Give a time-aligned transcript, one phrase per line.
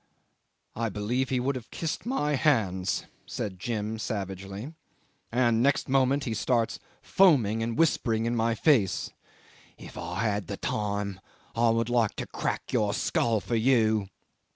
[0.75, 4.73] '"I believe he would have kissed my hands," said Jim savagely,
[5.31, 9.11] "and, next moment, he starts foaming and whispering in my face,
[9.77, 11.19] 'If I had the time
[11.55, 14.07] I would like to crack your skull for you.